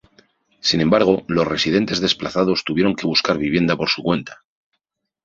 [0.61, 4.41] Sin embargo, los residentes desplazados tuvieron que buscar vivienda por su cuenta.